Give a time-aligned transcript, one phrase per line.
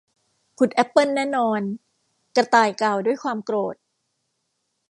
[0.59, 1.61] ขุดแอปเปิลแน่นอน
[2.35, 3.75] กระต่ายกล่าวด้วยความโกรธ